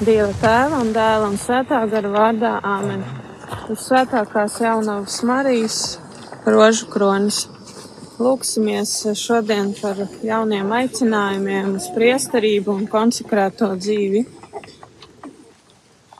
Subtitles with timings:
[0.00, 3.02] Dieva tēva un dēla un svētā gara vārdā Āmen.
[3.68, 5.80] Uz svētākās jaunavas Marijas
[6.48, 7.42] rožu kronis.
[8.16, 14.24] Lūksimies šodien par jauniem aicinājumiem uz priesterību un konsekrēto dzīvi.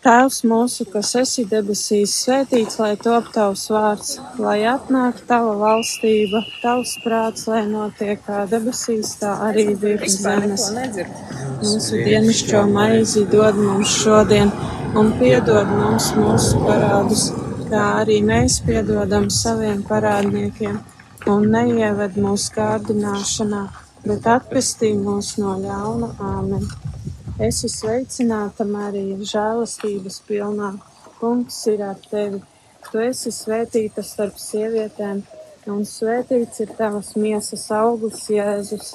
[0.04, 6.98] Tēvs mūsu, kas esi debesīs, svētīts, lai top tavs vārds, lai atnāk tava valstība, tavs
[7.00, 10.68] prāts, lai notiek kā debesīs, tā arī virs zemes.
[11.60, 14.48] Mūsu dienascho maizi dod mums šodien,
[14.96, 17.24] un piedod mums mūsu parādus,
[17.68, 20.78] kā arī mēs piedodam saviem parādniekiem,
[21.28, 23.60] un neieved mūsu kārdināšanā,
[24.06, 26.64] bet atpestī mūs no ļauna āmen.
[27.50, 30.72] Esi sveicināta, Marija, žēlastības pilnā.
[31.20, 32.40] Kungs ir ar tevi.
[32.88, 35.20] Tu esi svētīta starp sievietēm,
[35.68, 38.94] un svētīts ir tavas miesas augurs, Jēzus.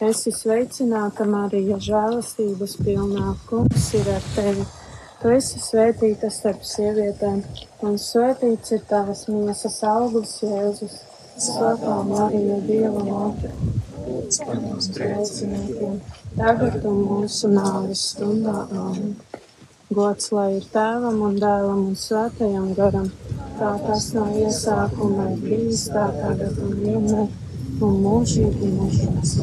[0.00, 3.34] Esi sveicināta, Marija, žēlastības pilnā.
[3.50, 4.62] Kungs ir ar tevi.
[5.20, 7.42] Tu esi svētīta starp sievietēm,
[7.84, 10.94] un svētīts ir tavas miesas augurs, Jēzus.
[11.44, 13.52] Svētā Marija, Dieva māte
[14.06, 16.00] lūdz par mums grēciniekiem,
[16.38, 18.56] tagad un mūsu nāves stundā.
[18.70, 19.12] Amen.
[19.92, 23.12] Gods lai ir tēvam un dēlam un svētajam garam,
[23.60, 27.28] kā tas no iesākuma ir bijis, tā tagad un vienmēr
[27.84, 29.36] un mūžīgi mūžos.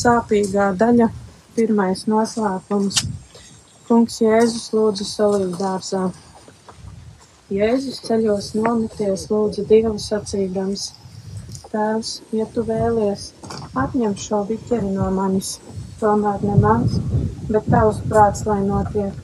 [0.00, 1.08] Sāpīgā daļa,
[1.54, 3.04] pirmais noslēpums.
[3.88, 6.08] Kungs Jēzus lūdzu salīdārzā.
[7.54, 10.90] Jēzus ceļos nometies lūdzu Dievu sacīdams–
[11.74, 13.22] Tēvs, ja tu vēlies,
[13.82, 15.48] atņem šo biķeri no manis,
[15.98, 17.00] tomēr ne mans,
[17.48, 19.16] bet tavs prāts, lai notiek.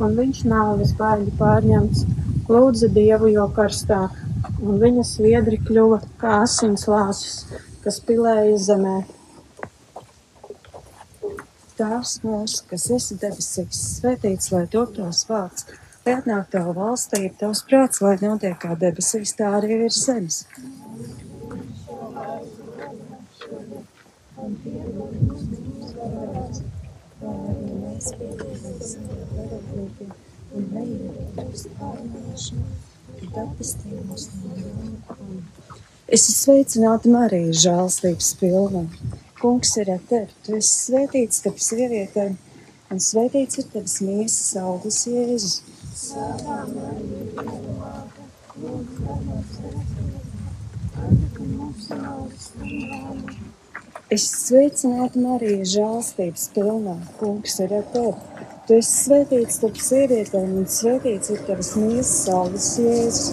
[0.00, 2.06] Un viņš nāves baigi pārņemts,
[2.48, 4.16] lūdza Dievu jo karstāk,
[4.64, 8.96] un viņa sviedri kļuva kā asins lāsus, kas pilēja zemē.
[11.84, 15.66] Tēvs mūsu, kas esi debesīs, svētīts, lai top tavs vārds,
[16.06, 20.38] lai atnāk tava valstība, tavs prāts, lai notiek kā debesīs, tā arī ir zemes.
[36.08, 38.86] Es esmu sveicināta Marija, žēlstības pilna.
[39.44, 40.30] Kungs ir ar tevi.
[40.46, 42.36] Tu esi svētīts starp sievietēm,
[42.88, 45.56] un svētīts ir tavs miesas augurs Jēzus.
[46.00, 47.44] Svētā Marija,
[54.16, 56.96] Es sveicinātu Mariju, žēlstības pilnā.
[57.20, 58.48] Kungs ir ar tevi.
[58.64, 63.28] Tu esi svētīts starp sievietēm, un svētīts ir tavas miesas augurs Jēzus.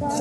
[0.00, 0.12] Es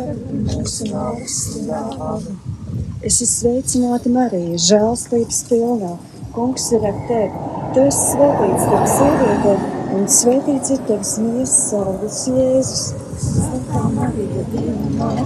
[3.16, 5.91] esmu sveicināta Marija, žēlstības pilnā.
[6.35, 7.44] Kungs ir ar tevi.
[7.75, 9.62] Tu esi svētīts starp sievietēm,
[9.95, 12.84] un svētīts ir tavas miesas augurs Jēzus.
[13.23, 15.23] Svētā Marija, Dieva māte.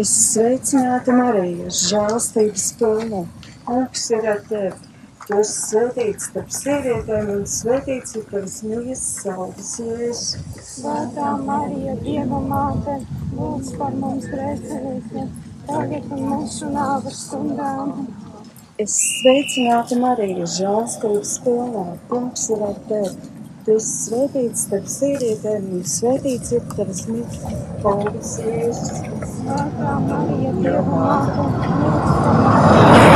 [0.00, 3.22] Es sveicinātu Mariju, žēlstības pilnu.
[3.68, 4.93] Kungs ir ar tevi.
[5.24, 10.34] Tu esi svētīts starp sievietēm, un svētīts ir tavs mīļas saldas Jēzus.
[10.68, 12.98] Svētā Marija, Dieva māte,
[13.32, 15.30] lūdz par mums grēciniekiem,
[15.70, 17.94] tagad un mūsu nāves stundām.
[18.84, 21.86] Es sveicinātu Mariju, žēlstības pilnā.
[22.12, 23.32] Kungs ir ar tevi.
[23.64, 27.40] Tu esi svētīts starp sievietēm, un svētīts ir tavs mīļš,
[27.80, 29.00] Paulis Jēzus.
[29.38, 33.13] Svētā Marija, Dieva māte,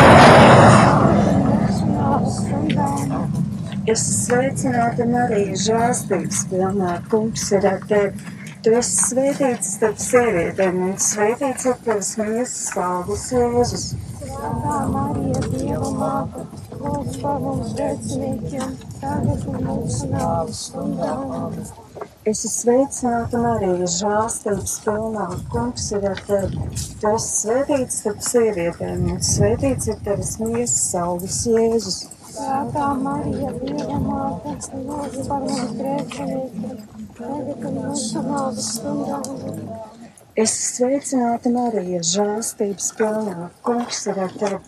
[3.88, 8.34] Es sveicināta Marija, žēlstības pilnā, kungs ir ar tevi.
[8.64, 13.84] Tu esi svētīts starp sievietēm, un svētīts ir tavs mīļš, Paulis Jēzus.
[14.18, 16.44] Svētā Marija, Dieva māte,
[16.82, 21.14] lūdz par mums grēciniekiem, tagad un mūsu nāves stundā.
[22.28, 25.30] Es esmu sveicināta Marija, žēlstības pilnā.
[25.54, 26.68] Kungs ir ar tevi.
[27.00, 32.00] Tu esi svētīts starp sievietēm, un svētīts ir tavas miesas augurs Jēzus.
[32.38, 34.52] Svētā Marija, Dieva māte,
[34.86, 36.76] lūdz par mums grēciniekiem,
[37.16, 39.18] tagad un mūsu nāves stundā.
[40.38, 43.48] Es sveicināta Marija, žēlstības pilnā.
[43.66, 44.60] Kungs ir ar tevi.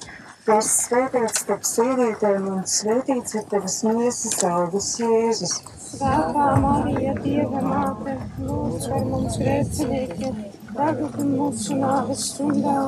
[0.42, 5.56] Tu esi svētīts starp sievietēm un svētīts ir tavas miesas augurs Jēzus.
[5.92, 8.18] Svētā Marija, Dieva māte,
[8.48, 12.80] lūdz par mums grēciniekiem, tagad un mūsu nāves stundā.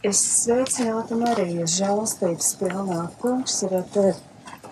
[0.00, 3.00] Es sveicināta Marija, žēlstības pilnā.
[3.20, 4.14] Kungs ir ar tevi.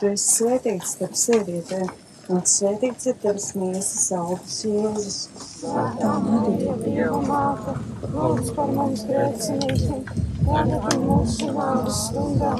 [0.00, 1.90] Tu esi svētīts starp sievietēm
[2.32, 5.18] un svētīts ir tavas miesas augurs Jēzus.
[5.50, 7.74] Svētā Marija, Dieva māte,
[8.14, 10.08] lūdz par mums grēciniekiem,
[10.46, 12.54] tagad un mūsu nāves stundā.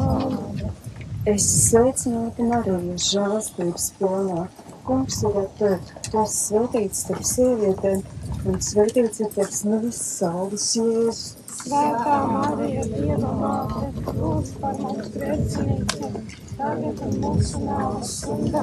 [1.32, 4.44] Es sveicināta Marija, žēlstības pilnā.
[4.84, 5.98] Kungs ir ar tevi.
[6.04, 8.04] Tu esi svētīts starp sievietēm
[8.44, 11.37] un svētīts ir tavas miesas augurs Jēzus.
[11.58, 16.18] Svētā Marija, Dieva māte, lūdz par mums grēciniekiem,
[16.58, 18.62] tagad un mūsu nāves stundā.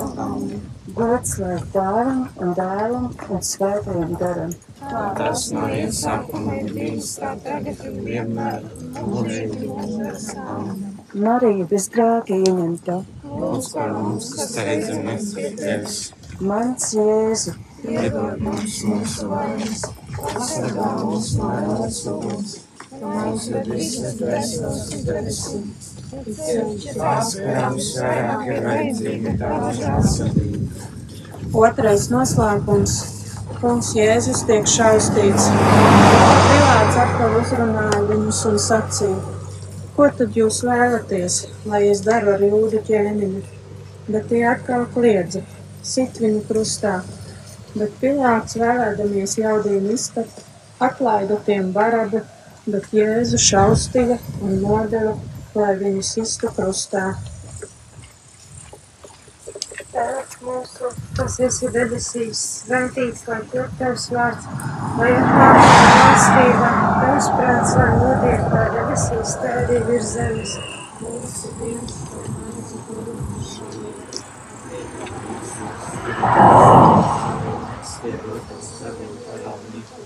[0.96, 4.54] Gods lai tēvam un dēlam un svētajam garam.
[5.20, 8.68] Tas no iesākuma ir bijis tā tagad un vienmēr,
[9.12, 10.30] mūžīgi mūžos.
[11.26, 13.00] Marija bez grēka ieņemta.
[13.44, 16.00] Lūdz par mums, kas steidzamies pie tevis.
[16.40, 19.84] Mans Jēzu, Iedod mums mūsu vainas,
[20.48, 22.00] sargā mūs no ēnas
[22.96, 23.48] Tās,
[27.36, 30.88] kurām visvairāk ir vajadzīga tava žēlsirdība.
[31.66, 32.94] Otrais noslēpums.
[33.60, 35.50] Kungs Jēzus tiek šaustīts.
[36.52, 39.20] Pilāts atkal uzrunāja viņus un sacīja:
[39.98, 41.34] Ko tad jūs vēlaties,
[41.72, 43.42] lai es daru ar jūdu ķēniņu?
[44.08, 45.42] Bet tie atkal kliedza:
[45.84, 46.96] Sit viņu krustā.
[47.76, 50.36] Bet Pilāts vēlēdamies jaudīm iztakt,
[50.80, 52.20] atlaida tiem barabu,
[52.66, 55.14] bet Jēzu šaustīja un nodeva,
[55.56, 57.06] lai viņus iztu krustā.
[59.96, 64.50] Tēvs mūsu, kas esi debesīs, svētīts, lai top tavs vārds,
[65.00, 65.62] lai atnāk
[66.00, 66.72] valstība,
[67.04, 70.58] tavs prāts, lai notiek kā debesīs, tā arī virs zemes.
[71.04, 73.96] Mūsu Dievs, mūsu Dievs.
[78.06, 80.04] Ierodas saviem parādību,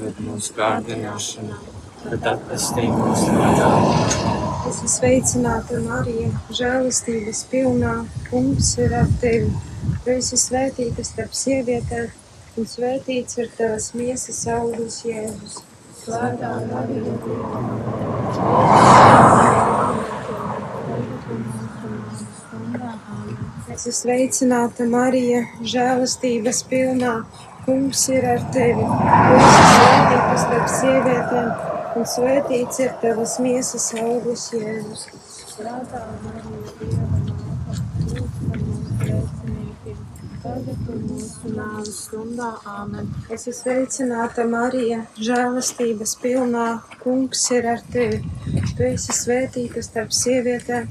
[0.00, 1.56] neieved mūsu kārdināšanu,
[2.06, 4.36] bet atpestī mūs no ļaunuma.
[4.68, 7.94] Es esmu sveicināta, Marija, žēlastības pilnā.
[8.30, 9.50] Kungs ir ar tevi.
[10.04, 12.08] Tu esi svētīta starp sievietēm,
[12.56, 15.60] un svētīts ir tavas miesas augurs Jēzus.
[16.00, 17.16] Svētā Marija,
[23.70, 27.14] Es esmu sveicināta, Marija, žēlastības pilnā.
[27.70, 28.82] Kungs ir ar tevi.
[28.82, 31.50] Tu esi svētīta starp sievietēm,
[32.00, 35.04] un svētīts ir tavas miesas augurs Jēzus.
[35.52, 37.36] Svētā Marija, Dieva māte,
[38.08, 40.00] lūdz par mums grēciniekiem,
[40.42, 42.50] tagad un mūsu nāves stundā.
[42.74, 43.14] Āmen.
[43.28, 46.66] Es esmu sveicināta, Marija, žēlastības pilnā.
[47.04, 48.18] Kungs ir ar tevi.
[48.74, 50.90] Tu esi svētīta starp sievietēm,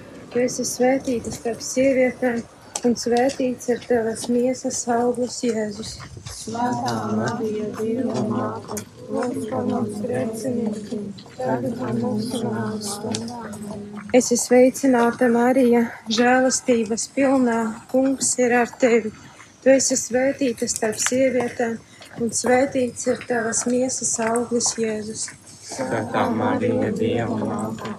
[0.31, 2.37] Tu esi svētīta starp sievietēm,
[2.87, 5.97] un svētīts ir tavas miesas auglis Jēzus.
[6.31, 8.77] Svētā Marija, Dieva māte,
[9.11, 13.41] lūdz par mums grēciniekiem, tagad un mūsu nāves stundā.
[14.15, 15.83] Es esmu sveicināta, Marija,
[16.19, 17.59] žēlastības pilnā.
[17.91, 19.11] Kungs ir ar tevi.
[19.61, 21.75] Tu esi svētīta starp sievietēm,
[22.23, 25.27] un svētīts ir tavas miesas auglis Jēzus.
[25.71, 27.91] Svētā Marija, Dieva māte,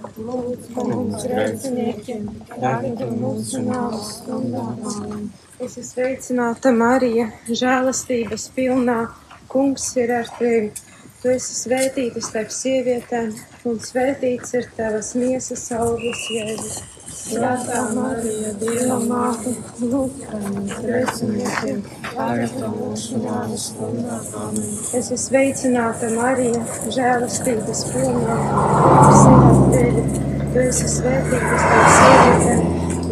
[0.76, 4.66] mums grēciniekiem, tagad un mūsu nāves stundā.
[5.56, 8.98] Es esmu sveicināta, Marija, žēlastības pilnā.
[9.52, 10.72] Kungs ir ar tevi.
[11.22, 13.32] Tu esi svētīta starp sievietēm,
[13.70, 16.91] un svētīts ir tavas miesas auglis Jēzus.
[17.12, 24.18] Svētā Marija, Dieva māte, lūdz par mums grēciniekiem, tagad un mūsu nāves stundā.
[24.40, 24.72] Amen.
[24.82, 26.64] Es esmu sveicināta Marija,
[26.96, 28.38] žēlastības pilnā.
[28.96, 30.06] Ar tevi.
[30.52, 32.71] Tu esi svētīta starp sievietēm,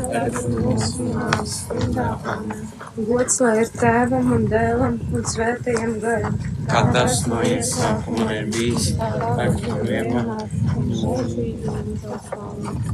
[0.00, 2.08] un mūsu nāves stundā.
[2.34, 2.68] Amen.
[2.96, 6.38] Gods lai ir tēvam un dēlam un svētajam garam.
[6.70, 10.26] Kā tas no iesākuma ir bijis, tagad un vienmēr.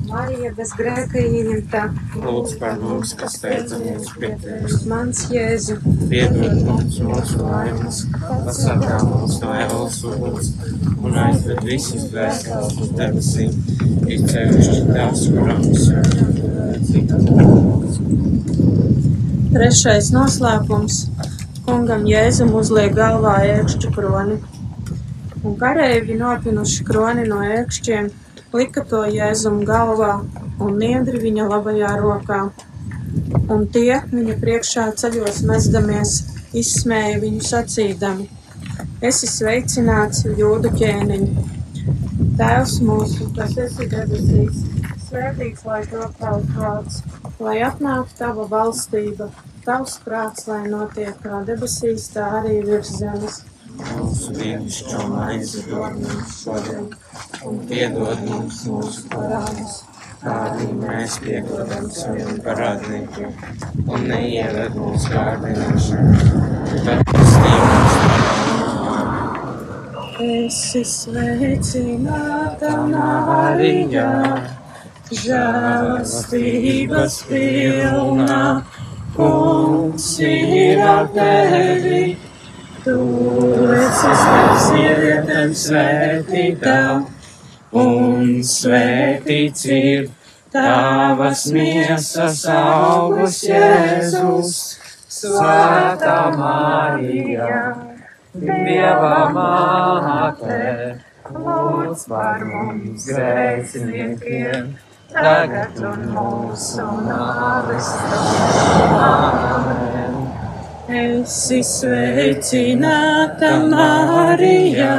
[0.06, 1.82] Marija bez grēka ieņemtā.
[2.22, 4.84] Lūdzu par mums, kas teicamies pie tevis.
[4.90, 5.78] Mans Jēzu,
[6.10, 10.52] Piedod mums mūsu laimes, pasargā mūs no ēlas uguns
[11.02, 13.54] un aizved visus dvēseles uz debesīm,
[14.06, 15.64] it sevišķi tās, kurām
[19.56, 20.96] Trešais noslēpums.
[21.64, 24.36] Kungam Jēzum uzliek galvā ēkšķu kroni.
[25.40, 28.10] Un kareivji nopinuši kroni no ēkšķiem,
[28.52, 30.12] lika to Jēzum galvā
[30.60, 32.40] un niedri viņa labajā rokā.
[33.48, 36.10] Un tie viņa priekšā ceļos mezdamies,
[36.52, 38.28] izsmēja viņu sacīdami:
[39.00, 41.24] Esi sveicināts, jūdu ķēniņ!
[42.36, 44.75] Tēvs mūsu, kas esi debesīs,
[45.06, 47.02] svētīts lai top tavs vārds,
[47.42, 49.28] lai atnāk tava valstība,
[49.66, 53.42] tavs prāts, lai notiek kā debesīs, tā arī virs zemes.
[53.76, 56.88] Mūsu dienascho maizi dod mums šodien,
[57.44, 59.82] un piedod mums mūsu parādus,
[60.22, 63.36] kā arī mēs piedodam saviem parādniekiem,
[63.84, 66.14] un neieved mūsu kārdināšanā,
[66.88, 67.96] bet stīvums
[70.16, 74.06] Esi sveicināta, Marija,
[75.14, 78.64] žēlastības pilna,
[79.14, 82.16] kungs ir ar tevi.
[82.86, 82.96] Tu
[83.74, 86.80] esi starp sievietēm svētītā,
[87.74, 90.08] un svētīts ir
[90.54, 94.52] tavas miesas augurs Jēzus.
[95.16, 97.60] Svētā Marija,
[98.36, 100.58] Dieva māte,
[101.32, 104.74] lūdz par mums grēciniekiem,
[105.12, 107.88] tagad un mūsu nāves.
[109.06, 110.18] Amen.
[110.86, 114.92] Esi sveicināta, Marija,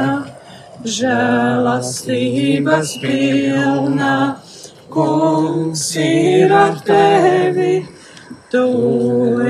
[0.96, 4.16] žēlastības pilna,
[4.92, 7.72] kungs ir ar tevi.
[8.48, 8.64] Tu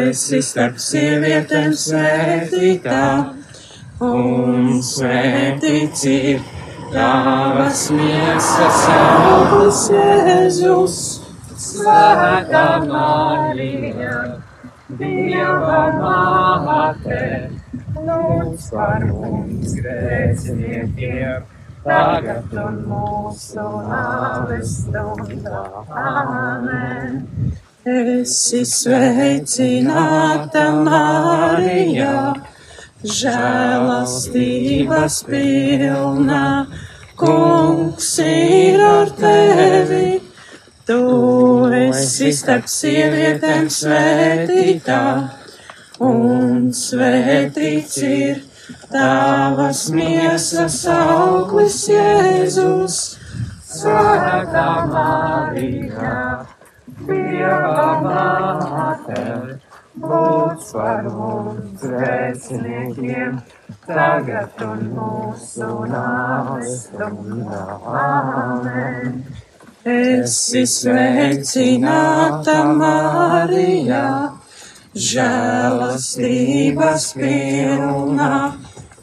[0.08, 3.02] esi starp sievietēm svētītā,
[4.02, 6.40] un svētīts ir
[6.92, 10.99] tavas miesas augurs Jēzus.
[11.59, 14.18] Svētā Marija,
[14.99, 17.23] Dieva māte,
[17.99, 21.49] lūdz par mums grēciniekiem,
[21.85, 25.64] tagad un mūsu nāves stundā.
[26.04, 27.25] Amen.
[27.88, 32.14] Esi sveicināta, Marija,
[33.05, 36.67] žēlastības pilna,
[37.19, 40.21] kungs ir ar tevi.
[40.88, 41.02] Tu
[41.76, 45.02] esi starp sievietēm svētītā,
[46.00, 48.40] un svētīts ir
[48.88, 53.19] tavas miesas auglis Jēzus.
[53.69, 56.49] Svētā Marija,
[57.05, 59.61] Dieva māte,
[60.02, 63.38] lūdz par mums grēciniekiem,
[63.87, 67.62] tagad un mūsu nāves stundā.
[68.02, 69.23] Amen.
[69.88, 74.05] Esi sveicināta, Marija,
[75.09, 78.33] žēlastības pilna,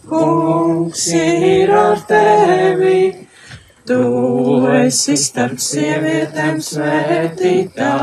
[0.10, 3.02] kungs ir ar tevi.
[3.86, 4.02] Tu
[4.74, 7.96] esi starp sievietēm svētītā,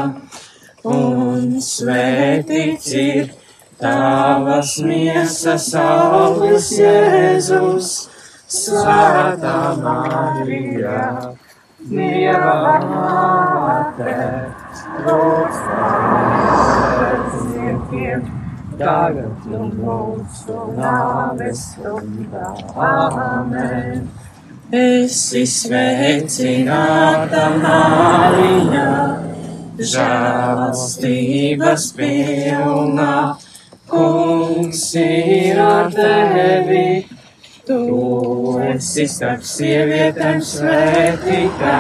[0.87, 1.22] un
[1.61, 3.30] svētīts ir
[3.80, 7.92] tavas miesas augurs Jēzus,
[8.52, 11.35] Svētā Marija.
[11.82, 14.12] Dieva māte,
[15.06, 15.56] lūdz
[16.92, 18.21] grēciniekiem,
[18.78, 22.52] tagad un mūsu nāves stundā.
[22.76, 24.06] Amen.
[24.73, 28.87] Esi sveicināta, Marija,
[29.91, 33.15] žēlastības pilnā,
[33.91, 36.87] kungs ir ar tevi.
[37.62, 37.81] Tu
[38.73, 41.77] esi starp sievietēm svētītā,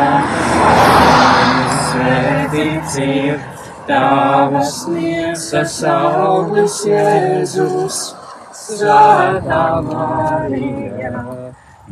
[1.88, 3.40] svētīts ir
[3.88, 7.98] tavas miesas auglis Jēzus,
[8.62, 11.24] svētā Marija,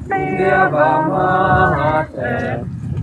[0.06, 2.34] Dieva māte,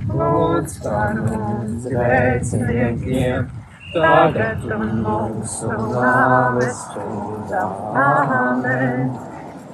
[0.07, 3.47] lūdz par mums grēciniekiem,
[3.93, 7.63] tagad un mūsu nāves stundā.
[8.03, 9.11] Amen.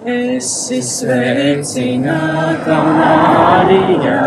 [0.04, 4.24] Esi sveicināta Marija,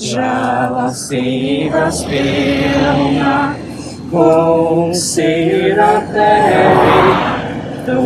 [0.00, 3.34] žēlastības pilna,
[4.12, 7.26] kungs ir ar tevi.
[7.88, 8.00] Tu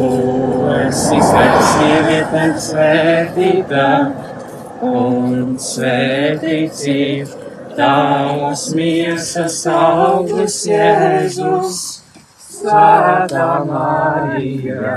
[0.78, 3.86] esi starp sievietēm svētītā,
[4.82, 7.34] un svētīts ir
[7.76, 11.82] tavas miesas auglis Jēzus,
[12.62, 14.96] Svētā Marija,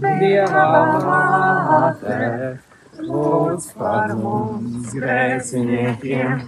[0.00, 0.66] Dieva
[1.04, 2.18] māte,
[3.00, 6.44] lūdz par mums grēciniekiem,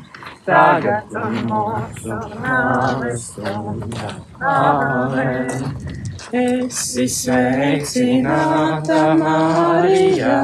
[0.46, 4.12] tagad un mūsu nāves stundā.
[4.52, 5.50] Amen.
[6.32, 10.38] Esi sveicināta Marija,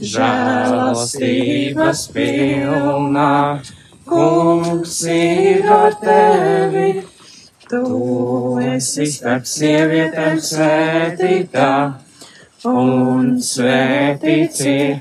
[0.00, 3.60] žēlastības pilnā,
[4.08, 7.04] kungs ir ar tevi.
[7.70, 7.84] Tu
[8.66, 11.72] esi starp sievietēm svētītā,
[12.66, 14.96] un svētīts ir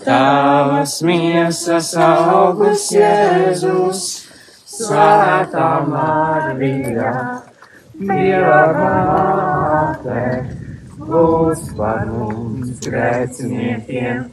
[0.00, 4.06] tavas miesas augurs Jēzus,
[4.74, 7.12] svētā Marija,
[7.94, 10.22] Dieva māte,
[10.98, 14.24] lūdz par mums grēciniekiem,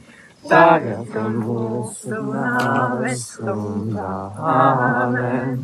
[0.49, 4.11] tagad un mūsu nāves stundā.
[4.55, 5.57] Amen.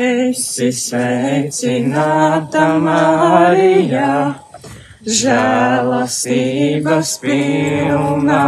[0.00, 4.10] Esi sveicināta Marija,
[5.20, 8.42] žēlastības pilna,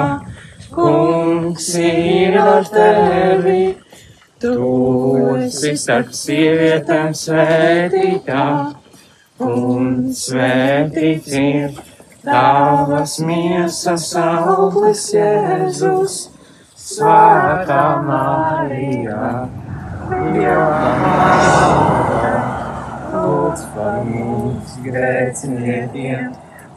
[0.73, 3.65] kungs ir ar tevi.
[4.43, 4.59] Tu
[5.45, 8.47] esi starp sievietēm svētītā,
[9.47, 11.92] un svētīts ir
[12.25, 16.17] tavas miesas auglis Jēzus,
[16.79, 19.49] svētā Marija.
[20.13, 22.33] Dieva māte,
[23.15, 26.33] lūdz par mums grēciniekiem,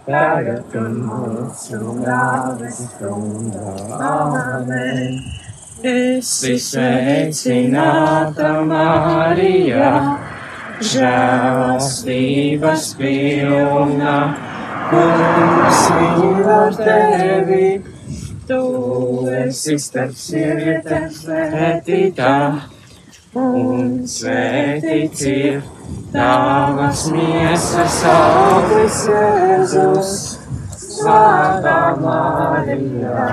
[0.08, 3.74] tagad un mūsu nāves stundā.
[4.10, 5.20] Amen.
[5.86, 9.90] Esi sveicināta Marija,
[10.94, 14.16] žēlastības pilna,
[14.90, 15.82] kungs
[16.60, 17.70] ar tevi.
[18.46, 18.62] Tu
[19.42, 22.34] esi starp sievietēm svētītā
[23.42, 25.64] un svētīts ir
[26.14, 30.14] tavas miesas auglis Jēzus,
[30.78, 33.26] svētā Marija,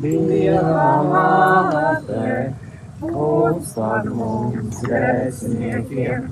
[0.00, 2.32] Dieva māte,
[3.04, 6.30] lūdz par mums grēciniekiem,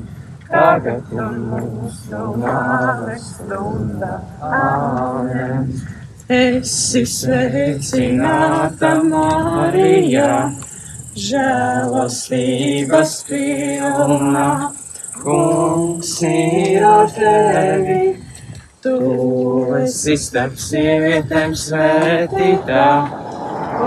[0.51, 4.15] tagad un mūsu nāves stundā.
[4.41, 5.71] Amen.
[6.29, 10.33] Esi sveicināta Marija,
[11.17, 14.49] žēlastības pilna,
[15.23, 18.03] kungs ir ar tevi.
[18.85, 18.97] Tu
[19.81, 22.87] esi starp sievietēm svētītā,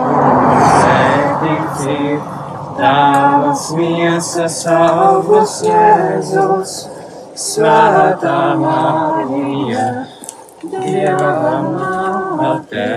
[0.01, 2.40] un svētīts ir
[2.81, 6.73] tavas miesas augurs Jēzus,
[7.37, 9.85] svētā Marija,
[10.65, 12.87] Dieva māte,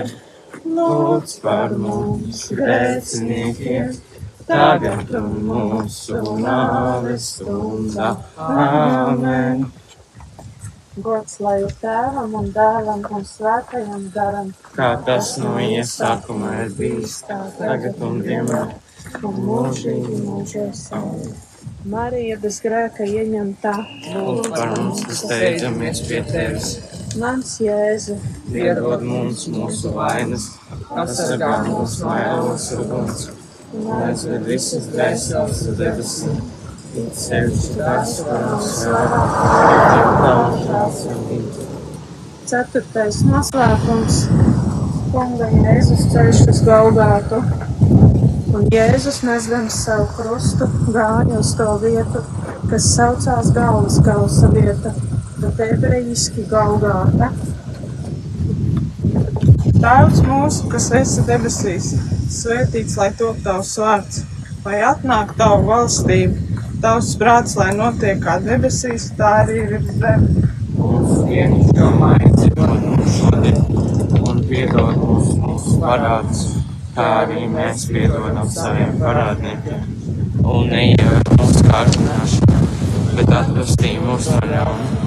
[0.65, 3.93] lūdz par mums grēciniekiem
[4.49, 8.11] tagad un mūsu nāves stundā.
[8.37, 9.65] Amen.
[11.05, 17.99] Gods lai tēvam un dēlam un svētajam garam, Kā tas no iesākuma ir bijis, tagad
[18.05, 18.73] un vienmēr.
[19.23, 20.87] Un mūžīgi mūžos.
[21.85, 23.71] Marija bez grēka ieņemtā,
[24.15, 26.71] Lūdz par mums, kas steidzamies pie tevis.
[27.21, 28.17] mans Jēzu,
[28.49, 30.47] Piedod mums mūsu vainas,
[30.89, 33.27] pasargā mūs no ēlas uguns,
[33.77, 36.41] un aizved visas dvēseles uz debesīm.
[42.45, 44.19] Ceturtais noslēpums,
[45.11, 47.41] kunga Jēzus ceļš uz Gaugātu.
[48.55, 50.65] Un Jēzus nesdams savu krustu
[50.95, 52.21] gāja uz to vietu,
[52.71, 54.93] kas saucās galvas kausa vieta,
[55.41, 57.33] bet ebrejiski Gaugāta.
[59.75, 61.89] Tēvs mūsu, kas esi debesīs,
[62.37, 64.23] svētīts lai top tavs vārds,
[64.63, 70.53] lai atnāk tava valstība, tavs prāts, lai notiek kā debesīs, tā arī virs zemes.
[70.79, 73.59] Mūsu dienascho maizi dod mums šodien,
[74.23, 76.47] un piedod mums mūsu parādus,
[76.95, 79.83] kā arī mēs piedodam saviem parādniekiem.
[80.45, 82.61] Un neieved mūsu kārdināšanā,
[83.17, 85.05] bet atvestī mūs no ļauna.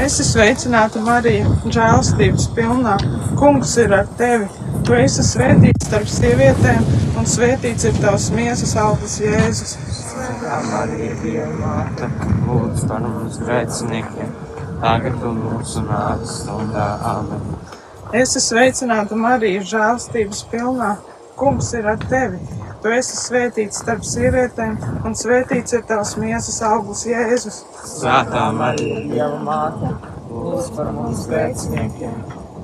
[0.00, 2.96] Es esmu sveicināta Marija, žēlstības pilnā.
[3.36, 4.48] Kungs ir ar tevi.
[4.86, 6.86] Tu esi svētīts starp sievietēm,
[7.20, 9.76] un svētīts ir tavs miesas augurs Jēzus.
[9.98, 12.08] Svētā Marija, Dieva māte,
[12.46, 14.32] lūdz par mums grēciniekiem,
[14.80, 16.88] tagad un mūsu nāves stundā.
[17.12, 17.79] Amen.
[18.10, 20.96] Es esmu sveicināta Marija, žēlstības pilnā.
[21.38, 22.40] Kungs ir ar tevi.
[22.82, 24.72] Tu esi svētīts starp sievietēm,
[25.06, 27.60] un svētīts ir tavs miesas augurs Jēzus.
[27.86, 29.92] Svētā Marija, Dieva māte,
[30.26, 32.16] lūdz par mums grēciniekiem,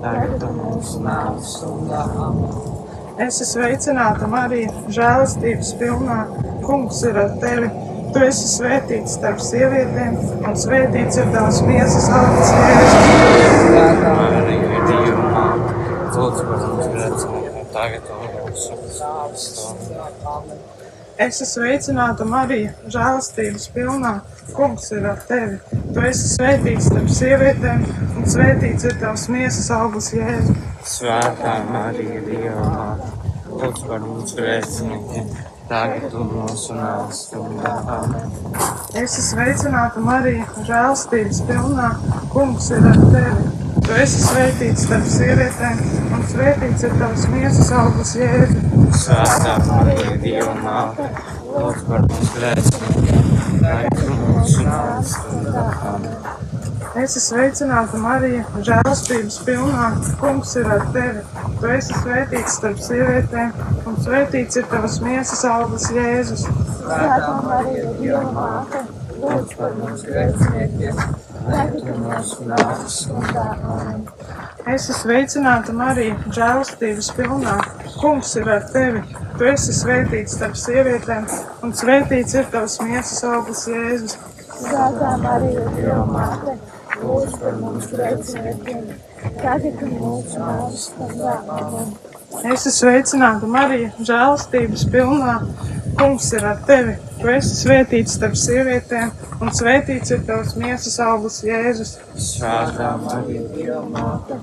[0.03, 2.03] tagad mūsu nāves stundā.
[3.23, 6.21] Es esmu sveicināta Marija, žēlastības pilnā.
[6.67, 7.71] Kungs ir ar tevi.
[8.17, 13.11] Tu esi svētīts starp sievietēm, un svētīts ir tavs miesas augurs Jēzus.
[13.63, 15.06] Svētā Marija, Dieva māte,
[16.17, 18.81] lūdz par mums grēciniekiem, tagad un mūsu.
[20.37, 20.67] Amen.
[21.17, 24.11] Es esmu sveicināta Marija, žēlastības pilnā.
[24.53, 25.57] Kungs ir ar tevi.
[25.95, 27.87] Tu esi svētīts starp sievietēm,
[28.21, 30.61] un svētīts ir tavs miesas augurs Jēzus.
[30.93, 33.09] Svētā Marija, Dieva māte,
[33.49, 35.33] lūdz par mums grēciniekiem,
[35.73, 37.75] tagad un mūsu nāves stundā.
[38.93, 41.95] Es esmu sveicināta Marija, žēlastības pilnā.
[42.37, 43.66] Kungs ir ar tevi.
[43.87, 45.83] Tu esi svētīts starp sievietēm,
[46.17, 48.65] un svētīts ir tavs miesas augurs Jēzus.
[49.05, 51.07] Svētā Marija, Dieva māte,
[51.53, 53.29] lūdz par mums grēciniekiem,
[53.61, 55.63] tagad un mūsu nāves stundā.
[55.93, 56.19] Amen.
[56.97, 59.87] Es esmu sveicināta Marija, žēlastības pilnā.
[60.19, 61.23] Kungs ir ar tevi.
[61.61, 63.55] Tu esi svētīts starp sievietēm,
[63.87, 66.47] un svētīts ir tavs miesas augurs Jēzus.
[66.81, 68.83] Svētā Marija, Dieva māte,
[69.23, 71.05] lūdz par mums grēciniekiem,
[74.67, 77.53] Es esmu sveicināta Marija, žēlastības pilnā.
[78.01, 79.03] Kungs ir ar tevi.
[79.39, 81.29] Tu esi svētīts starp sievietēm,
[81.63, 84.17] un svētīts ir tavs miesas augurs Jēzus.
[84.57, 86.57] Svētā Marija, Dieva māte,
[87.05, 88.83] lūdz par mums grēciniekiem,
[89.39, 91.35] tagad un mūsu nāves stundā.
[92.43, 95.39] Es esmu sveicināta Marija, žēlastības pilnā.
[95.97, 96.99] Kungs ir ar tevi.
[97.27, 99.09] Tu esi svētīts starp sievietēm,
[99.43, 101.97] un svētīts ir tavs miesas augurs Jēzus.
[102.23, 104.37] Svētā Marija, Dieva māte,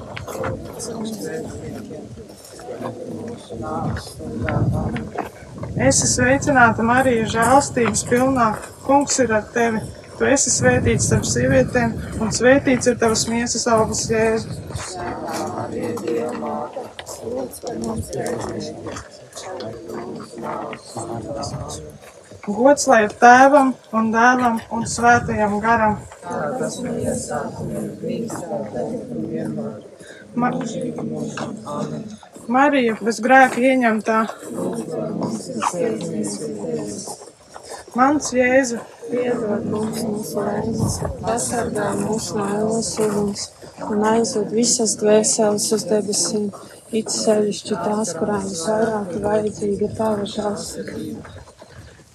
[5.78, 8.50] Es esmu sveicināta Marija, žēlastības pilnā.
[8.84, 9.80] Kungs ir ar tevi.
[10.18, 14.60] Tu esi svētīts starp sievietēm, un svētīts ir tavs miesas augurs Jēzus.
[22.44, 25.94] Gods lai ir tēvam un dēlam un svētajam garam.
[30.36, 30.50] Ma
[32.58, 34.18] Marija, bez grēka ieņemtā.
[37.94, 43.44] Mans Jēzu, Piedod mums mūsu lēmas, pasargā mūs no ēlas uguns
[43.88, 46.48] un aizved visas dvēseles uz debesīm,
[46.92, 51.53] it sevišķi tās, kurām visvairāk ir vajadzīga tava žēlsirdība.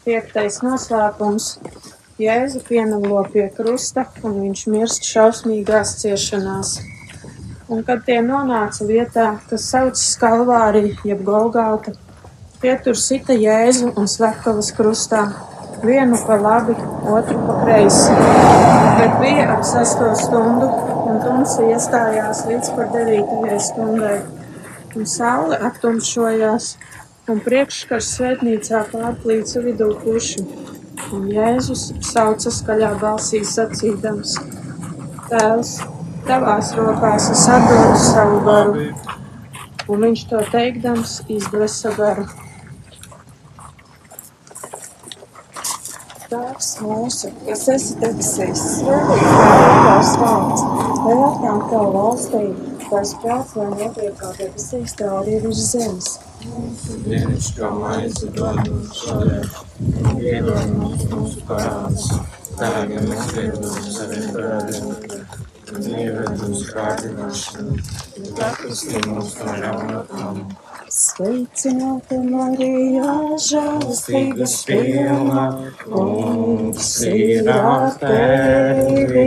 [0.09, 1.47] Piektais noslēpums.
[2.17, 6.71] Jēzu pienaglo pie krusta, un viņš mirst šausmīgās ciešanās.
[7.69, 11.93] Un kad tie nonāca vietā, kas saucas Kalvārija, jeb Golgāta,
[12.63, 15.27] tie tur sita Jēzu un slepkavas krustā,
[15.85, 18.17] vienu pa labi, otru pa kreisi.
[19.03, 20.71] Bet bija ap sesto stundu,
[21.05, 24.17] un tumsa iestājās līdz par devītajai stundai.
[24.97, 26.79] Un saule aptumšojās,
[27.33, 30.45] un priekškars svētnīcā pārplīca vidū puši.
[31.15, 34.35] Un Jēzus sauca skaļā balsī sacīdams:
[35.29, 35.73] Tēvs,
[36.29, 38.87] tavās rokās es atdodu savu garu.
[39.89, 42.27] Un viņš to teikdams izdvesa garu.
[46.29, 50.65] Tēvs mūsu, kas esi debesīs, svētīts lai tavs vārds,
[51.05, 56.19] lai atnāk tava valstība, tavs prāts, lai notiek kā debesīs, tā arī virs zemes.
[57.05, 62.07] Dienascho maizi dod mums šodien, un piedod mums mūsu parādus,
[62.59, 64.95] tā kā mēs piedodam saviem parādiem.
[65.69, 67.77] Un ieved mūsu kārdināšanu,
[68.17, 70.01] bet atvestī mūs no ļauna.
[70.23, 70.57] Amen.
[70.89, 75.43] Sveicināta Marija, žēlastības pilna,
[75.83, 79.27] kungs ir ar tevi.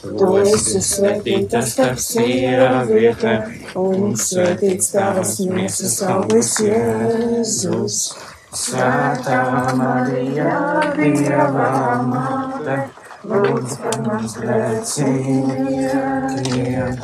[0.00, 8.16] Tu esi svētīta starp sievietēm, un svētīts tavas miesas augurs Jēzus.
[8.56, 10.48] Svētā Marija,
[10.96, 12.88] Dieva māte,
[13.28, 16.96] lūdz par mums grēciniekiem,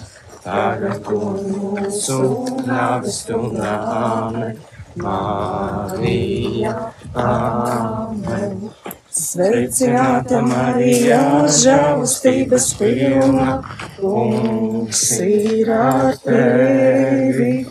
[0.46, 2.18] tagad un mūsu
[2.64, 3.76] nāves stundā.
[4.00, 4.56] Āmen.
[5.04, 6.72] Marija,
[7.12, 8.72] Āmen.
[9.16, 13.62] Sveicināta Marija, žēlastības pilna,
[13.96, 17.64] kungs ir ar tevi.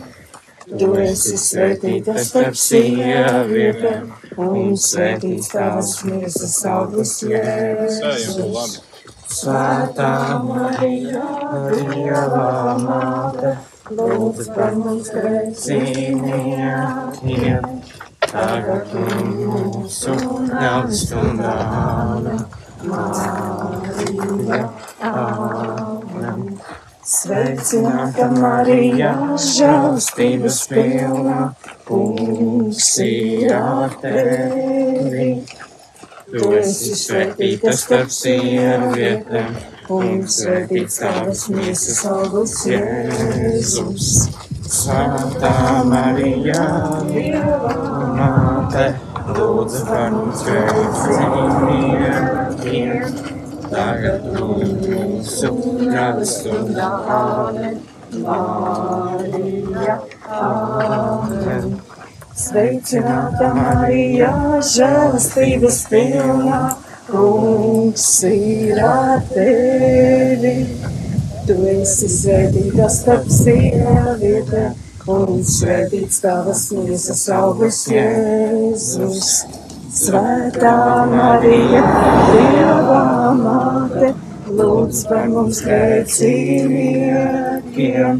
[0.66, 4.10] Tu esi svētīta starp sievietēm,
[4.42, 8.80] un svētīts tavas miesas augurs Jēzus.
[9.36, 11.22] Svētā Marija,
[11.70, 13.54] Dieva māte,
[13.94, 17.62] lūdz par mums grēciniekiem,
[18.24, 20.14] Tagad mūsu
[20.48, 21.54] nāves stundā.
[22.86, 24.58] Marija,
[25.10, 26.42] Āmen.
[27.06, 31.36] Sveicināta Marija, žēlastības pilna,
[31.86, 35.28] kungs ir ar tevi.
[36.26, 39.54] Tu esi svētīta starp sievietēm,
[39.94, 44.10] un svētīts tavas miesas augurs Jēzus.
[44.26, 46.58] Svētā Marija,
[47.06, 47.70] Dieva
[48.18, 48.98] māte,
[49.36, 52.98] lūdzu par mums grēciniekiem,
[53.70, 55.54] tagad un mūsu
[55.86, 56.88] nāves stundā.
[57.18, 57.78] Āmen.
[58.26, 59.94] Marija,
[60.40, 61.78] Āmen.
[62.34, 64.34] Sveicināta Marija,
[64.74, 66.74] žēlastības pilna,
[67.06, 71.05] kungs ir ar tevi.
[71.46, 74.72] Tu esi svētīta starp sievietēm,
[75.14, 79.46] un svētīts tavas miesas augurs Jēzus.
[79.94, 80.72] Svētā
[81.12, 81.84] Marija,
[82.32, 84.10] Dieva māte,
[84.58, 88.18] lūdz par mums grēciniekiem,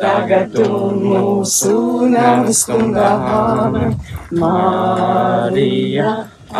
[0.00, 1.76] tagad un mūsu
[2.16, 3.12] nāves stundā.
[3.36, 3.92] Āmen.
[4.40, 6.08] Marija,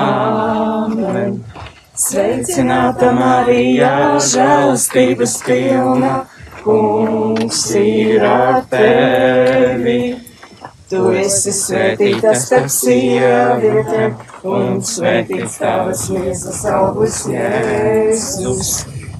[0.04, 1.40] Āmen.
[2.02, 6.26] Sveicināta Marija, žēlastības pilna,
[6.64, 10.16] kungs ir ar tevi.
[10.90, 14.16] Tu esi svētīta starp sievietēm,
[14.50, 18.72] un svētīts tavas miesas augurs Jēzus.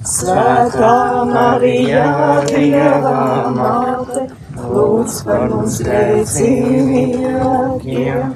[0.03, 4.27] Svētā Marija, Dieva māte,
[4.59, 8.35] lūdz par mums grēciniekiem,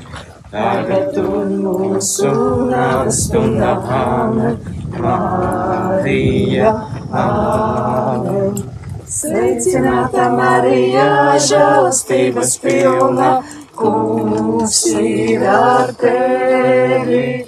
[0.57, 2.31] tagad un mūsu
[2.71, 3.75] nāves stundā.
[3.97, 4.57] Āmen.
[4.97, 6.71] Marija,
[7.12, 8.62] Āmen.
[9.16, 13.29] Sveicināta Marija, žēlastības pilna,
[13.77, 17.45] kungs ir ar tevi.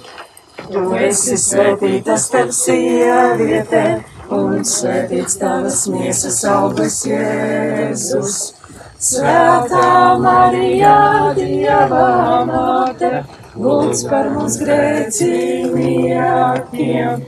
[0.69, 4.05] Tu esi svētīta starp sievietēm,
[4.37, 8.58] un svētīts tavas miesas augurs Jēzus.
[8.99, 13.11] Svētā Marija, Dieva māte,
[13.55, 17.21] lūdz par mums grēciniekiem,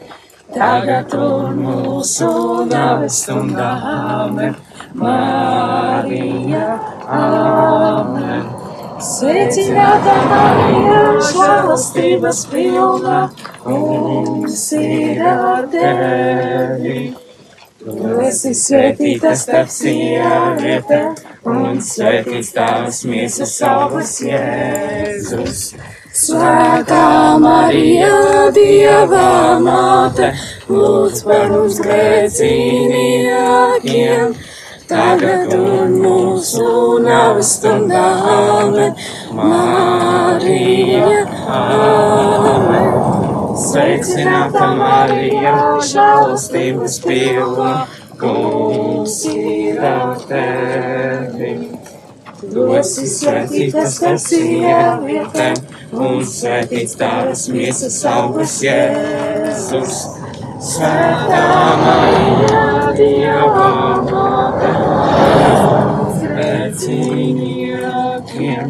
[0.52, 2.28] tagad un mūsu
[2.68, 3.70] nāves stundā.
[3.94, 4.52] Āmen.
[5.00, 6.76] Marija,
[7.22, 8.44] Āmen.
[9.00, 11.00] Sveicināta Marija,
[11.32, 13.32] žēlastības pilna,
[13.64, 17.16] kungs ir ar tevi.
[17.82, 21.16] Tu esi svētīta starp sievietēm,
[21.50, 25.74] un svētīts tavas miesas augurs Jēzus.
[26.14, 30.30] Svētā Marija, Dieva māte,
[30.70, 34.38] lūdz par mums grēciniekiem,
[34.92, 38.06] tagad un mūsu nāves stundā.
[38.38, 38.94] Āmen.
[39.42, 42.91] Marija, Āmen.
[43.72, 47.86] Sveicināta Marija, žēlastības pilna,
[48.20, 51.52] kungs ir ar tevi.
[52.42, 55.56] Tu esi svētīta starp sievietēm,
[55.96, 59.96] un svētīts tavas miesas augurs Jēzus.
[60.72, 61.46] Svētā
[61.86, 62.64] Marija,
[62.98, 63.70] Dieva
[64.12, 64.72] māte,
[66.26, 68.68] grēciniekiem,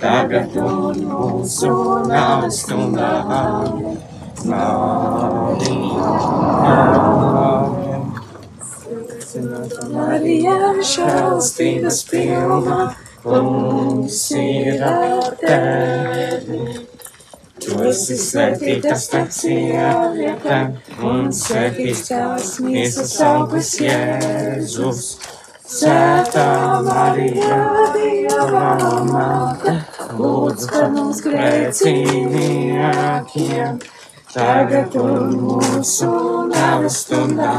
[0.00, 1.74] tagad un mūsu
[2.08, 3.12] nāves stundā.
[9.90, 10.54] Marija,
[10.92, 12.78] žēlstības pilna,
[13.22, 16.60] kungs ir ar tevi.
[17.60, 20.72] Tu esi svētīta starp sievietēm,
[21.04, 25.02] un svētīts tavas miesas augurs Jēzus.
[25.70, 26.48] Svētā
[26.88, 27.58] Marija,
[27.94, 28.70] Dieva
[29.06, 29.72] māte,
[30.16, 33.78] lūdz par mums grēciniekiem,
[34.34, 36.10] tagad un mūsu
[36.52, 37.52] nāves stundā.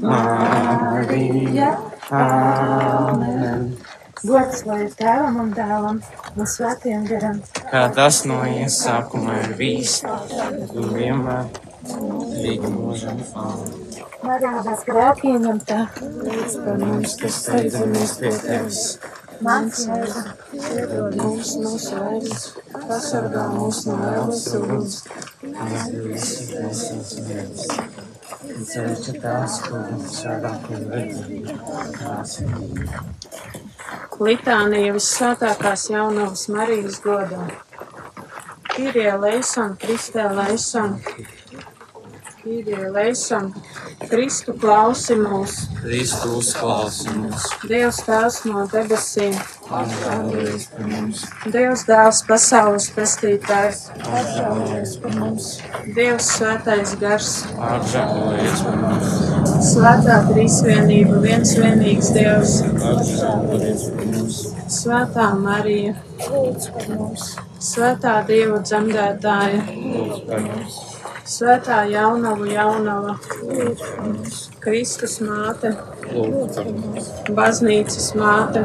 [0.00, 1.70] Marija,
[2.10, 3.66] Āmen.
[4.20, 6.00] Gods lai ir tēvam un dēlam
[6.36, 7.38] un svētiem garam.
[7.70, 11.46] kā tas no iesākuma ir bijis, un vienmēr
[12.40, 13.22] līdz mūžam.
[13.44, 13.70] Āmen.
[14.24, 18.82] Marija bez grēkieņemtā, Lūdz par mums, kas steidzamies pie tevis,
[19.40, 20.22] jēza,
[20.52, 24.98] Iedod mums mūsu vainas, pasargā mūs no ēlas uguns.
[28.70, 29.82] Ceļš tās, kur
[30.18, 31.56] šādāk un redzīgi,
[31.96, 32.36] tās
[34.20, 37.46] Litānija visvētākās jaunavas Marijas godā.
[38.74, 40.98] Kyrie leison, Kristē leison,
[42.40, 43.50] Kyrie leison,
[44.08, 49.34] Kristu klausi mūs, Kristu uzklausi mūs, Dievs tās no debesīm,
[49.68, 55.48] apžēlojies par mums, Dievs dēls pasaules pestītājs, apžēlojies par mums,
[55.98, 57.34] Dievs svētais gars,
[57.70, 59.18] apžēlojies par mums,
[59.72, 62.54] svētā trīsvienība, viens vienīgs Dievs,
[62.94, 64.40] apžēlojies par mums,
[64.80, 65.92] svētā Marija,
[66.24, 67.34] lūdz par mums,
[67.68, 70.80] svētā Dieva dzemdētāja, lūdz par mums,
[71.30, 73.14] svētā jaunava jaunava,
[74.64, 75.70] Kristus māte,
[77.36, 78.64] baznīcas māte,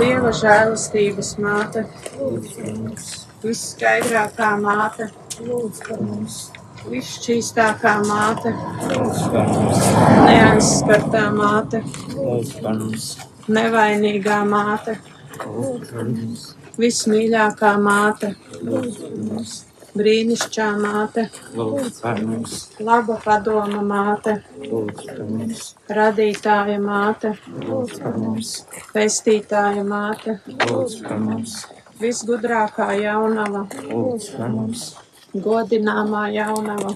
[0.00, 1.84] Dieva žēlastības māte,
[3.44, 5.10] visskaidrākā māte,
[6.90, 8.54] visšķīstākā māte,
[10.26, 11.84] neaizskartā māte,
[13.60, 14.98] nevainīgā māte,
[16.80, 19.58] vismīļākā māte, lūdz
[19.96, 21.26] brīnišķā māte,
[22.88, 24.36] laba padoma māte,
[25.98, 27.34] radītāja māte,
[28.94, 30.38] pestītāja māte,
[32.00, 33.66] visgudrākā jaunava,
[35.46, 36.94] godināmā jaunava,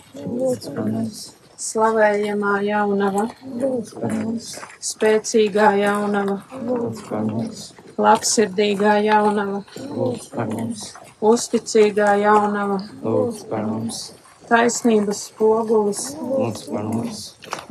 [1.65, 3.29] slavējamā jaunava,
[4.93, 6.41] spēcīgā jaunava,
[8.05, 10.89] labsirdīgā jaunava, lūdz par mums,
[11.25, 14.01] uzticīgā jaunava, lūdz par mums,
[14.49, 17.23] taisnības spogulis, lūdz par mums,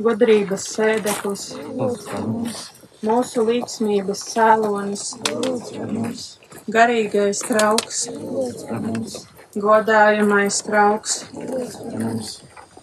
[0.02, 1.44] gudrības sēdeklis,
[1.78, 2.64] lūdz par mums,
[3.06, 6.26] mūsu līdzsmības cēlonis, lūdz par mums,
[6.74, 9.16] garīgais trauks, lūdz par mums,
[9.54, 12.36] godājamais trauks, lūdz par mums,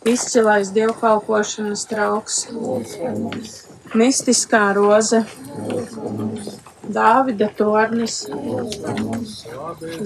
[0.08, 3.62] izcilais dievkalpošanas trauks, lūdz par mums,
[3.98, 5.26] mistiskā roze,
[5.68, 8.16] lūdz par mums, Dāvida tornis,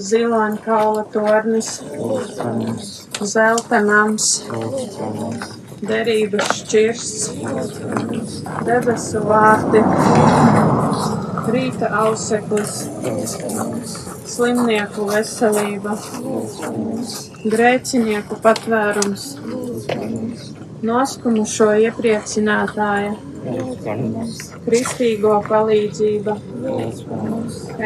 [0.08, 1.70] ziloņkaula tornis,
[3.32, 4.26] zelta nams,
[5.80, 7.30] derības šķirsts,
[8.68, 9.80] debesu vārti,
[11.56, 12.76] rīta auseklis,
[14.36, 15.96] slimnieku veselība,
[17.56, 19.30] grēcinieku patvērums,
[20.84, 23.14] noskumušo iepriecinātāja,
[24.66, 26.36] kristīgo palīdzība,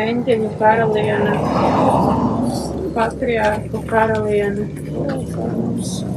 [0.05, 1.35] eņģeļu karaliene,
[2.97, 4.67] patriārku karaliene,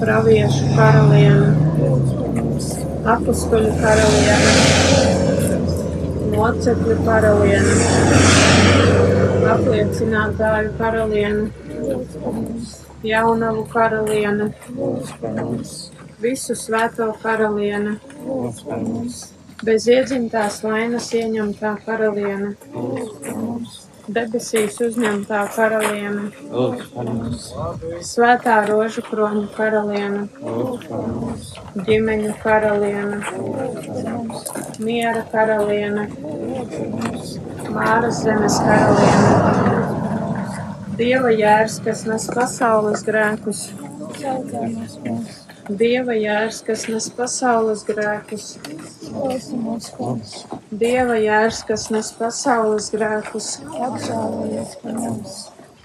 [0.01, 1.49] praviešu karaliene,
[3.15, 4.53] apustuļu karaliene,
[6.33, 7.75] mocekļu karaliene,
[9.53, 11.49] apliecinātāju karaliene,
[13.03, 14.49] jaunavu karaliene,
[16.23, 19.23] visu svēto karaliene, lūdz par mums,
[19.63, 23.73] bez iedzimtās vainas ieņemtā karaliene, lūdz par mums,
[24.17, 27.49] debesīs uzņemtā karaliene, lūdz par mums,
[28.07, 31.51] svētā rožu kroņa karaliene, lūdz par mums,
[31.89, 34.51] ģimeņu karaliene, lūdz par mums,
[34.87, 37.37] miera karaliene, lūdz par mums,
[37.77, 39.79] māras zemes karaliene,
[40.99, 43.67] dieva jērs, kas nes pasaules grēkus,
[44.23, 48.57] Saucamās mūs, dieva jērs, kas nes pasaules grēkus,
[50.71, 53.49] dieva jērs, kas nes pasaules grēkus,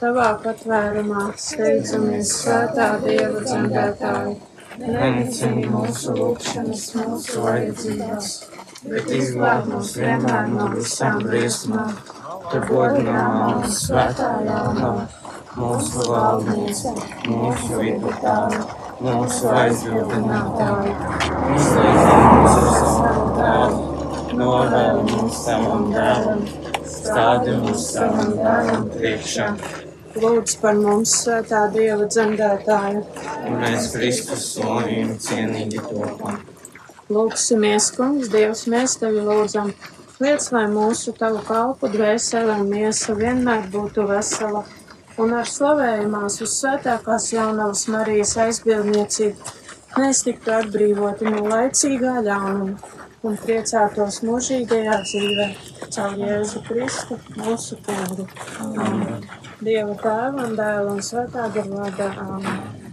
[0.01, 4.37] tavā patvērumā steidzamies svētā dieva dzemdētāju.
[4.79, 8.29] Nenicini mūsu lūgšanas, mūsu vajadzības,
[8.87, 11.97] bet izglāb mūs vienmēr no visām briesmām.
[12.49, 14.93] Tu godināmā un svētā jaunā,
[15.59, 16.95] mūsu valdniece,
[17.27, 18.63] mūsu vidutāja,
[19.07, 19.31] ar
[22.91, 23.77] savu dēlu,
[24.39, 26.41] novēl mūs savam dēlam,
[26.83, 29.47] stādi mūs savam dēlam priekšā,
[30.19, 33.03] Lūdz par mums, svētā dieva dzemdētāju.
[33.47, 36.41] un mēs Kristus slavījam cienīgi topam.
[37.13, 39.71] Lūksimies, kungs, Dievs, mēs tevi lūdzam.
[40.19, 44.65] Liec, lai mūsu tavu kalpu dvēsele un miesa vienmēr būtu vesela
[45.23, 49.57] un ar slavējumās uz svētākās jaunavas Marijas aizbildniecību
[49.99, 52.97] mēs tiktu atbrīvoti no laicīgā ļaunuma
[53.27, 55.49] un priecātos mūžīgajā dzīvē
[55.95, 58.29] caur Jēzu Kristu, mūsu kungu.
[58.63, 59.25] Amen.
[59.59, 62.13] Dieva tēva un dēla un svētā garvādā.
[62.23, 62.88] Amen.